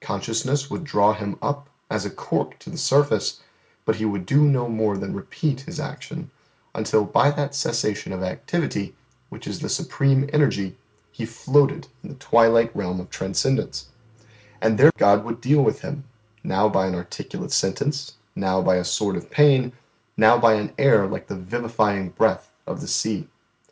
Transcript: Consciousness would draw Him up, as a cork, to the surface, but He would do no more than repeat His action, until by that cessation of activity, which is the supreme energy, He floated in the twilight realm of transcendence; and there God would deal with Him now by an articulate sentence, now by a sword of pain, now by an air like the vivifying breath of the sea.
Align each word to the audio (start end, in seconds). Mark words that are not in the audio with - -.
Consciousness 0.00 0.70
would 0.70 0.84
draw 0.84 1.14
Him 1.14 1.36
up, 1.42 1.68
as 1.90 2.06
a 2.06 2.10
cork, 2.10 2.60
to 2.60 2.70
the 2.70 2.78
surface, 2.78 3.40
but 3.84 3.96
He 3.96 4.04
would 4.04 4.24
do 4.24 4.42
no 4.44 4.68
more 4.68 4.96
than 4.96 5.16
repeat 5.16 5.62
His 5.62 5.80
action, 5.80 6.30
until 6.76 7.02
by 7.04 7.32
that 7.32 7.56
cessation 7.56 8.12
of 8.12 8.22
activity, 8.22 8.94
which 9.30 9.48
is 9.48 9.58
the 9.58 9.68
supreme 9.68 10.30
energy, 10.32 10.76
He 11.10 11.26
floated 11.26 11.88
in 12.04 12.08
the 12.10 12.14
twilight 12.14 12.70
realm 12.76 13.00
of 13.00 13.10
transcendence; 13.10 13.88
and 14.60 14.78
there 14.78 14.92
God 14.96 15.24
would 15.24 15.40
deal 15.40 15.62
with 15.64 15.80
Him 15.80 16.04
now 16.44 16.68
by 16.68 16.86
an 16.86 16.94
articulate 16.94 17.50
sentence, 17.50 18.12
now 18.36 18.62
by 18.62 18.76
a 18.76 18.84
sword 18.84 19.16
of 19.16 19.28
pain, 19.28 19.72
now 20.16 20.38
by 20.38 20.52
an 20.54 20.72
air 20.78 21.08
like 21.08 21.26
the 21.26 21.34
vivifying 21.34 22.10
breath 22.10 22.48
of 22.64 22.80
the 22.80 22.86
sea. 22.86 23.28